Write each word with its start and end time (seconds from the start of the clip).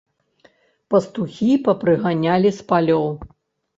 Пастухi 0.93 1.51
папрыганялi 1.67 2.49
з 2.61 2.67
палёў. 2.73 3.05